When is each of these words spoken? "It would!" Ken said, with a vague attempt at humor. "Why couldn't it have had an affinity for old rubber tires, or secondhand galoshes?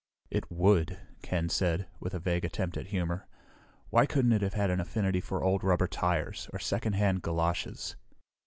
"It 0.31 0.49
would!" 0.49 0.97
Ken 1.21 1.47
said, 1.47 1.87
with 1.99 2.15
a 2.15 2.19
vague 2.19 2.43
attempt 2.43 2.75
at 2.75 2.87
humor. 2.87 3.27
"Why 3.91 4.07
couldn't 4.07 4.31
it 4.31 4.41
have 4.41 4.55
had 4.55 4.71
an 4.71 4.79
affinity 4.79 5.21
for 5.21 5.43
old 5.43 5.63
rubber 5.63 5.87
tires, 5.87 6.49
or 6.51 6.57
secondhand 6.57 7.21
galoshes? 7.21 7.95